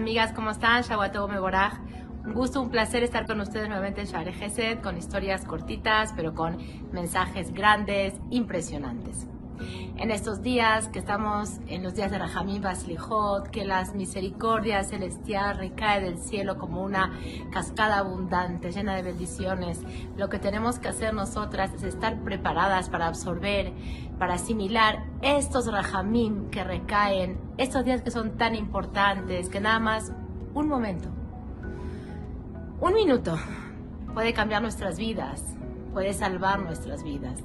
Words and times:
amigas, 0.00 0.32
¿cómo 0.32 0.50
están? 0.50 0.82
Shawato 0.82 1.28
Meboraj. 1.28 1.74
Un 2.24 2.32
gusto, 2.32 2.62
un 2.62 2.70
placer 2.70 3.02
estar 3.02 3.26
con 3.26 3.38
ustedes 3.38 3.68
nuevamente 3.68 4.00
en 4.00 4.06
Share 4.06 4.80
con 4.80 4.96
historias 4.96 5.44
cortitas, 5.44 6.14
pero 6.16 6.34
con 6.34 6.56
mensajes 6.90 7.52
grandes, 7.52 8.14
impresionantes. 8.30 9.26
En 9.96 10.10
estos 10.10 10.42
días 10.42 10.88
que 10.88 10.98
estamos 10.98 11.60
en 11.66 11.82
los 11.82 11.94
días 11.94 12.10
de 12.10 12.18
Rahamim 12.18 12.62
Baslijot, 12.62 13.48
que 13.48 13.64
las 13.64 13.94
misericordias 13.94 14.88
celestiales 14.88 15.58
recae 15.58 16.00
del 16.00 16.18
cielo 16.18 16.56
como 16.58 16.82
una 16.82 17.12
cascada 17.50 17.98
abundante, 17.98 18.72
llena 18.72 18.94
de 18.94 19.02
bendiciones, 19.02 19.80
lo 20.16 20.28
que 20.28 20.38
tenemos 20.38 20.78
que 20.78 20.88
hacer 20.88 21.12
nosotras 21.12 21.72
es 21.74 21.82
estar 21.82 22.18
preparadas 22.20 22.88
para 22.88 23.06
absorber, 23.06 23.72
para 24.18 24.34
asimilar 24.34 25.04
estos 25.22 25.66
Rahamim 25.66 26.50
que 26.50 26.64
recaen, 26.64 27.38
estos 27.58 27.84
días 27.84 28.02
que 28.02 28.10
son 28.10 28.36
tan 28.38 28.54
importantes, 28.54 29.48
que 29.48 29.60
nada 29.60 29.80
más 29.80 30.12
un 30.54 30.68
momento, 30.68 31.08
un 32.80 32.94
minuto 32.94 33.36
puede 34.14 34.32
cambiar 34.32 34.62
nuestras 34.62 34.98
vidas, 34.98 35.44
puede 35.92 36.14
salvar 36.14 36.60
nuestras 36.60 37.02
vidas 37.02 37.42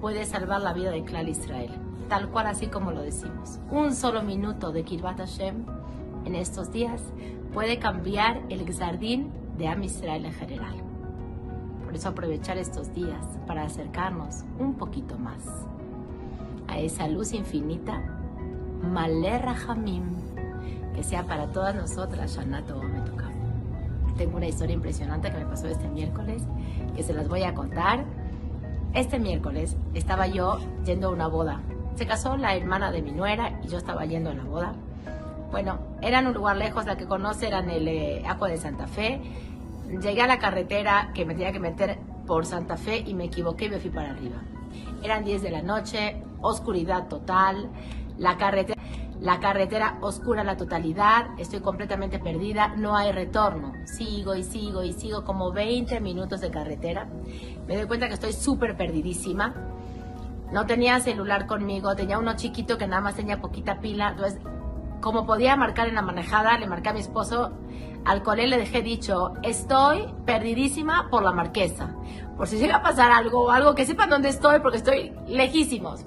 puede 0.00 0.24
salvar 0.24 0.62
la 0.62 0.72
vida 0.72 0.90
de 0.90 1.04
Klal 1.04 1.28
Israel, 1.28 1.70
tal 2.08 2.30
cual 2.30 2.46
así 2.46 2.66
como 2.68 2.90
lo 2.90 3.02
decimos. 3.02 3.60
Un 3.70 3.94
solo 3.94 4.22
minuto 4.22 4.72
de 4.72 4.82
Kirbat 4.82 5.18
Hashem 5.18 5.66
en 6.24 6.34
estos 6.34 6.72
días 6.72 7.02
puede 7.52 7.78
cambiar 7.78 8.42
el 8.48 8.64
jardín 8.74 9.30
de 9.58 9.68
Am 9.68 9.82
Israel 9.82 10.24
en 10.24 10.32
general. 10.32 10.74
Por 11.84 11.94
eso 11.94 12.08
aprovechar 12.08 12.56
estos 12.56 12.94
días 12.94 13.24
para 13.46 13.64
acercarnos 13.64 14.44
un 14.58 14.74
poquito 14.74 15.18
más 15.18 15.44
a 16.68 16.78
esa 16.78 17.08
luz 17.08 17.32
infinita, 17.32 18.00
Maler 18.80 19.42
Rahamim, 19.42 20.04
que 20.94 21.02
sea 21.02 21.26
para 21.26 21.48
todas 21.48 21.74
nosotras, 21.74 22.36
Shanato 22.36 22.80
toca. 23.04 23.30
Tengo 24.16 24.36
una 24.36 24.46
historia 24.46 24.74
impresionante 24.74 25.30
que 25.30 25.38
me 25.38 25.46
pasó 25.46 25.66
este 25.66 25.88
miércoles, 25.88 26.42
que 26.94 27.02
se 27.02 27.12
las 27.12 27.28
voy 27.28 27.42
a 27.42 27.54
contar 27.54 28.04
este 28.94 29.18
miércoles 29.18 29.76
estaba 29.94 30.26
yo 30.26 30.58
yendo 30.84 31.08
a 31.08 31.10
una 31.10 31.28
boda. 31.28 31.60
Se 31.94 32.06
casó 32.06 32.36
la 32.36 32.56
hermana 32.56 32.90
de 32.90 33.02
mi 33.02 33.12
nuera 33.12 33.60
y 33.62 33.68
yo 33.68 33.78
estaba 33.78 34.04
yendo 34.04 34.30
a 34.30 34.34
la 34.34 34.44
boda. 34.44 34.74
Bueno, 35.50 35.78
era 36.00 36.20
en 36.20 36.26
un 36.26 36.34
lugar 36.34 36.56
lejos, 36.56 36.86
la 36.86 36.96
que 36.96 37.06
conoce 37.06 37.48
era 37.48 37.58
en 37.60 37.70
el 37.70 37.88
eh, 37.88 38.22
de 38.22 38.56
Santa 38.56 38.86
Fe. 38.86 39.20
Llegué 40.00 40.22
a 40.22 40.26
la 40.26 40.38
carretera 40.38 41.10
que 41.14 41.24
me 41.24 41.34
tenía 41.34 41.52
que 41.52 41.60
meter 41.60 41.98
por 42.26 42.46
Santa 42.46 42.76
Fe 42.76 42.98
y 42.98 43.14
me 43.14 43.24
equivoqué 43.24 43.66
y 43.66 43.70
me 43.70 43.78
fui 43.78 43.90
para 43.90 44.10
arriba. 44.10 44.36
Eran 45.02 45.24
10 45.24 45.42
de 45.42 45.50
la 45.50 45.62
noche, 45.62 46.22
oscuridad 46.40 47.08
total, 47.08 47.68
la 48.20 48.36
carretera 48.36 48.80
la 49.20 49.38
carretera 49.38 49.98
oscura 50.00 50.42
la 50.44 50.56
totalidad, 50.56 51.38
estoy 51.38 51.60
completamente 51.60 52.18
perdida, 52.18 52.68
no 52.68 52.96
hay 52.96 53.12
retorno. 53.12 53.74
Sigo 53.84 54.34
y 54.34 54.42
sigo 54.42 54.82
y 54.82 54.94
sigo 54.94 55.24
como 55.24 55.52
20 55.52 56.00
minutos 56.00 56.40
de 56.40 56.50
carretera. 56.50 57.06
Me 57.66 57.76
doy 57.76 57.86
cuenta 57.86 58.08
que 58.08 58.14
estoy 58.14 58.32
súper 58.32 58.78
perdidísima. 58.78 59.54
No 60.52 60.64
tenía 60.64 61.00
celular 61.00 61.46
conmigo, 61.46 61.94
tenía 61.94 62.18
uno 62.18 62.34
chiquito 62.34 62.78
que 62.78 62.86
nada 62.86 63.02
más 63.02 63.14
tenía 63.14 63.42
poquita 63.42 63.78
pila. 63.80 64.12
Entonces, 64.12 64.40
como 65.02 65.26
podía 65.26 65.54
marcar 65.54 65.88
en 65.88 65.96
la 65.96 66.02
manejada, 66.02 66.56
le 66.56 66.66
marqué 66.66 66.88
a 66.88 66.94
mi 66.94 67.00
esposo. 67.00 67.52
Al 68.06 68.22
colé 68.22 68.46
le 68.46 68.56
dejé 68.56 68.80
dicho, 68.80 69.34
estoy 69.42 70.14
perdidísima 70.24 71.08
por 71.10 71.22
la 71.22 71.32
marquesa. 71.32 71.94
Por 72.38 72.48
si 72.48 72.56
llega 72.56 72.76
a 72.76 72.82
pasar 72.82 73.12
algo 73.12 73.42
o 73.42 73.50
algo 73.50 73.74
que 73.74 73.84
sepan 73.84 74.08
dónde 74.08 74.30
estoy 74.30 74.60
porque 74.60 74.78
estoy 74.78 75.12
lejísimos. 75.26 76.06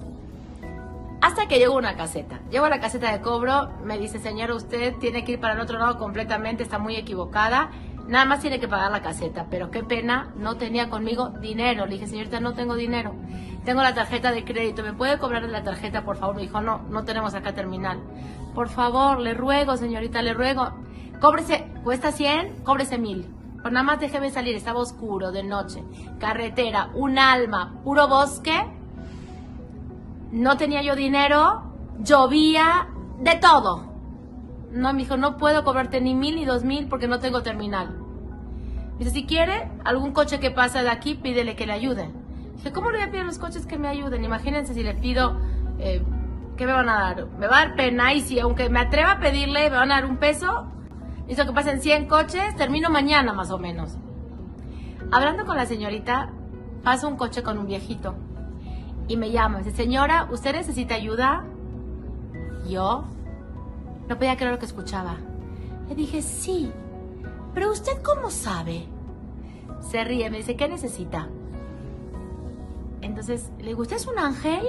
Hasta 1.24 1.48
que 1.48 1.58
llegó 1.58 1.78
una 1.78 1.96
caseta. 1.96 2.42
Llego 2.52 2.66
a 2.66 2.70
la 2.70 2.82
caseta 2.82 3.10
de 3.10 3.22
cobro, 3.22 3.70
me 3.86 3.98
dice, 3.98 4.20
señora, 4.20 4.56
usted 4.56 4.94
tiene 4.98 5.24
que 5.24 5.32
ir 5.32 5.40
para 5.40 5.54
el 5.54 5.62
otro 5.62 5.80
lado 5.80 5.98
completamente, 5.98 6.64
está 6.64 6.80
muy 6.80 6.98
equivocada. 6.98 7.72
Nada 8.09 8.25
más 8.25 8.42
tiene 8.42 8.59
que 8.59 8.68
pagar 8.68 8.92
la 8.92 9.02
caseta, 9.02 9.47
pero 9.50 9.72
qué 9.72 9.86
pena, 9.86 10.34
no 10.36 10.58
tenía 10.58 10.90
conmigo 10.90 11.30
dinero. 11.30 11.86
Le 11.86 11.94
dije, 11.94 12.08
señorita, 12.08 12.42
no 12.42 12.56
tengo 12.56 12.75
dinero. 12.75 13.16
Tengo 13.64 13.81
la 13.81 13.94
tarjeta 13.94 14.34
de 14.34 14.44
crédito, 14.44 14.84
¿me 14.84 14.92
puede 14.92 15.18
cobrar 15.18 15.44
la 15.44 15.64
tarjeta, 15.64 16.03
por 16.03 16.18
favor? 16.18 16.36
Me 16.36 16.42
dijo, 16.42 16.59
no, 16.59 16.80
no 16.90 17.06
tenemos 17.06 17.34
acá 17.34 17.53
terminal. 17.53 18.02
Por 18.53 18.68
favor, 18.68 19.20
le 19.20 19.34
ruego, 19.34 19.78
señorita, 19.78 20.22
le 20.22 20.34
ruego. 20.34 20.74
Cóbrese, 21.22 21.72
cuesta 21.86 22.12
100, 22.12 22.64
cóbrese 22.66 22.97
1000. 22.97 23.30
Pues 23.62 23.72
nada 23.72 23.86
más 23.86 24.02
déjeme 24.02 24.30
salir, 24.30 24.58
estaba 24.58 24.81
oscuro, 24.81 25.31
de 25.31 25.44
noche. 25.44 25.86
Carretera, 26.20 26.90
un 26.96 27.18
alma, 27.18 27.80
puro 27.86 28.09
bosque 28.09 28.62
no 30.34 30.58
tenía 30.58 30.82
yo 30.82 30.96
dinero, 30.96 31.62
llovía, 32.00 32.88
de 33.20 33.36
todo. 33.36 33.86
No, 34.72 34.92
me 34.92 35.04
dijo, 35.04 35.16
no 35.16 35.38
puedo 35.38 35.64
cobrarte 35.64 36.02
ni 36.02 36.16
mil 36.16 36.36
ni 36.36 36.46
dos 36.46 36.64
mil 36.64 36.88
porque 36.88 37.08
no 37.08 37.20
tengo 37.20 37.44
terminal. 37.44 37.96
Dice, 38.98 39.12
si 39.12 39.28
quiere, 39.28 39.72
algún 39.86 40.12
coche 40.12 40.40
que 40.40 40.50
pasa 40.50 40.82
de 40.82 40.90
aquí, 40.90 41.14
pídele 41.14 41.56
que 41.56 41.68
le 41.68 41.74
ayude. 41.74 42.10
Dije, 42.56 42.72
¿cómo 42.72 42.90
le 42.90 42.98
voy 42.98 43.08
a 43.08 43.12
pedir 43.12 43.22
a 43.22 43.26
los 43.26 43.38
coches 43.38 43.68
que 43.68 43.78
me 43.78 43.88
ayuden? 43.88 44.24
Imagínense 44.24 44.74
si 44.74 44.82
le 44.82 44.96
pido, 44.96 45.40
eh, 45.78 46.04
¿qué 46.58 46.66
me 46.66 46.74
van 46.74 46.90
a 46.90 47.00
dar? 47.00 47.28
Me 47.38 47.46
va 47.46 47.62
a 47.62 47.66
dar 47.68 47.76
pena 47.76 48.14
y 48.14 48.22
si 48.22 48.40
aunque 48.40 48.70
me 48.70 48.80
atreva 48.80 49.12
a 49.12 49.20
pedirle, 49.20 49.70
me 49.70 49.76
van 49.76 49.92
a 49.92 50.02
dar 50.02 50.06
un 50.06 50.18
peso. 50.18 50.66
Hizo 51.28 51.46
que 51.46 51.54
pasen 51.54 51.80
100 51.80 52.08
coches, 52.08 52.56
termino 52.56 52.90
mañana 52.90 53.34
más 53.34 53.52
o 53.52 53.60
menos. 53.60 53.98
Hablando 55.12 55.46
con 55.46 55.58
la 55.58 55.68
señorita, 55.68 56.32
pasa 56.84 57.08
un 57.08 57.18
coche 57.18 57.44
con 57.44 57.60
un 57.60 57.68
viejito 57.68 58.16
y 59.13 59.18
me 59.18 59.31
llama. 59.31 59.59
Dice, 59.59 59.72
señora, 59.72 60.28
¿usted 60.31 60.53
necesita 60.53 60.96
ayuda? 60.96 61.46
Yo 62.68 63.06
no 64.07 64.18
podía 64.18 64.35
creer 64.35 64.53
lo 64.53 64.59
que 64.59 64.66
escuchaba. 64.66 65.18
Le 65.88 65.96
dije, 65.96 66.22
sí, 66.22 66.72
pero 67.53 67.72
¿usted 67.72 68.02
cómo 68.02 68.29
sabe? 68.31 68.88
Se 69.81 70.03
ríe, 70.03 70.29
me 70.29 70.38
dice, 70.38 70.56
¿qué 70.56 70.68
necesita? 70.68 71.28
Entonces, 73.02 73.52
le 73.59 73.68
digo, 73.68 73.81
¿usted 73.81 73.97
es 73.97 74.07
un 74.07 74.18
ángel? 74.18 74.66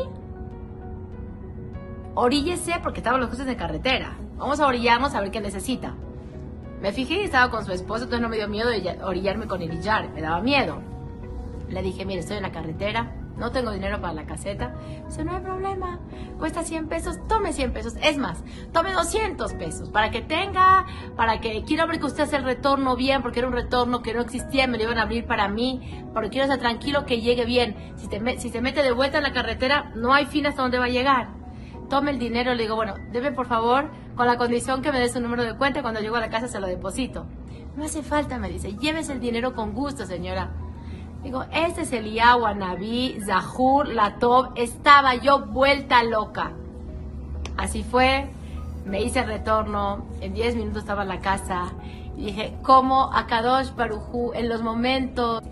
Oríllese 2.15 2.75
porque 2.83 3.01
estaban 3.01 3.21
los 3.21 3.31
coches 3.31 3.47
de 3.47 3.57
carretera. 3.57 4.17
Vamos 4.37 4.61
a 4.61 4.67
orillarnos 4.67 5.15
a 5.15 5.21
ver 5.21 5.31
qué 5.31 5.41
necesita. 5.41 5.95
Me 6.83 6.93
fijé 6.93 7.15
y 7.15 7.25
estaba 7.25 7.51
con 7.51 7.65
su 7.65 7.73
esposo, 7.73 8.05
entonces 8.05 8.21
no 8.21 8.29
me 8.29 8.37
dio 8.37 8.49
miedo 8.49 8.69
de 8.69 8.99
orillarme 9.03 9.47
con 9.47 9.63
el 9.63 9.73
illar, 9.73 10.11
me 10.11 10.21
daba 10.21 10.41
miedo. 10.43 10.83
Le 11.71 11.81
dije, 11.81 12.05
mire, 12.05 12.21
estoy 12.21 12.37
en 12.37 12.43
la 12.43 12.53
carretera, 12.53 13.24
no 13.37 13.51
tengo 13.51 13.71
dinero 13.71 14.01
para 14.01 14.15
la 14.15 14.27
caseta. 14.27 14.75
Dice, 15.07 15.25
no 15.25 15.37
hay 15.37 15.43
problema, 15.43 16.01
cuesta 16.39 16.63
100 16.63 16.89
pesos, 16.89 17.17
tome 17.29 17.53
100 17.53 17.73
pesos. 17.73 17.95
Es 18.03 18.19
más, 18.19 18.43
tome 18.73 18.93
200 18.93 19.55
pesos 19.55 19.91
para 19.91 20.11
que 20.11 20.23
tenga, 20.23 20.87
para 21.17 21.41
que 21.41 21.65
quiero 21.65 21.87
ver 21.87 21.99
que 21.99 22.07
usted 22.07 22.25
hace 22.25 22.37
el 22.37 22.45
retorno 22.45 22.97
bien, 22.97 23.23
porque 23.23 23.41
era 23.41 23.49
un 23.49 23.55
retorno 23.55 24.03
que 24.03 24.15
no 24.15 24.21
existía, 24.21 24.67
me 24.67 24.79
lo 24.79 24.85
iban 24.85 24.99
a 24.99 25.03
abrir 25.03 25.27
para 25.27 25.49
mí, 25.49 26.05
porque 26.13 26.31
quiero 26.31 26.45
estar 26.45 26.59
tranquilo 26.59 27.07
que 27.07 27.21
llegue 27.21 27.45
bien. 27.45 27.77
Si, 27.97 28.09
si 28.39 28.51
se 28.51 28.61
mete 28.61 28.83
de 28.83 28.93
vuelta 28.93 29.19
en 29.19 29.25
la 29.25 29.33
carretera, 29.33 29.93
no 29.95 30.13
hay 30.13 30.27
fin 30.27 30.47
hasta 30.47 30.63
dónde 30.63 30.79
va 30.79 30.87
a 30.87 30.91
llegar. 30.91 31.29
Tome 31.89 32.13
el 32.13 32.19
dinero, 32.19 32.55
le 32.55 32.63
digo, 32.63 32.77
bueno, 32.77 32.95
debe 33.13 33.31
por 33.33 33.47
favor, 33.47 33.91
con 34.15 34.27
la 34.27 34.39
condición 34.39 34.81
que 34.81 34.91
me 34.91 35.01
dé 35.01 35.09
su 35.09 35.21
número 35.21 35.45
de 35.45 35.57
cuenta, 35.57 35.83
cuando 35.83 36.01
llego 36.01 36.17
a 36.17 36.21
la 36.21 36.31
casa 36.31 36.49
se 36.49 36.61
lo 36.61 36.67
deposito. 36.67 37.27
No 37.77 37.85
hace 37.85 38.03
falta, 38.03 38.39
me 38.39 38.49
dice, 38.49 38.77
llévese 38.77 39.13
el 39.13 39.21
dinero 39.21 39.55
con 39.55 39.73
gusto, 39.75 40.07
señora. 40.07 40.53
Digo, 41.25 41.43
este 41.53 41.81
es 41.81 41.93
el 41.95 42.15
Naví, 42.15 43.19
Zahur, 43.25 43.89
Latov. 43.89 44.51
Estaba 44.57 45.15
yo 45.15 45.47
vuelta 45.47 46.03
loca. 46.03 46.53
Así 47.57 47.83
fue, 47.83 48.29
me 48.85 49.01
hice 49.03 49.21
el 49.21 49.29
retorno, 49.29 50.05
en 50.21 50.35
10 50.35 50.57
minutos 50.57 50.83
estaba 50.83 51.03
en 51.03 51.09
la 51.09 51.21
casa. 51.21 51.73
Y 52.15 52.27
dije, 52.27 52.59
¿cómo 52.63 53.11
Akadosh 53.11 53.75
Barujú 53.75 54.33
en 54.35 54.51
los 54.51 54.63
momentos, 54.63 55.43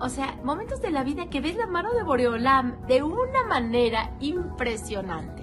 o 0.00 0.08
sea, 0.08 0.38
momentos 0.42 0.80
de 0.80 0.92
la 0.92 1.04
vida 1.04 1.28
que 1.28 1.42
ves 1.42 1.56
la 1.56 1.66
mano 1.66 1.92
de 1.92 2.02
Boreolam 2.02 2.86
de 2.86 3.02
una 3.02 3.44
manera 3.46 4.12
impresionante. 4.18 5.42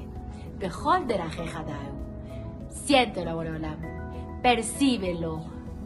Bejol 0.57 1.06
de 1.06 1.19
la 1.19 1.27
Siéntelo, 2.69 3.35
Boreolam. 3.35 3.77
Percíbelo, 4.41 5.44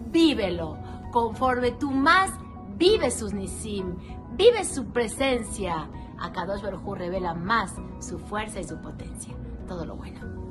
vívelo, 0.10 0.78
conforme 1.12 1.72
tú 1.72 1.92
más 1.92 2.32
vive 2.80 3.12
sus 3.12 3.34
nisim, 3.34 3.96
vive 4.32 4.64
su 4.64 4.86
presencia. 4.86 5.90
A 6.18 6.32
Baruj 6.32 6.98
revela 6.98 7.34
más 7.34 7.76
su 8.00 8.18
fuerza 8.18 8.60
y 8.60 8.64
su 8.64 8.78
potencia. 8.82 9.36
Todo 9.68 9.86
lo 9.86 9.96
bueno. 9.96 10.49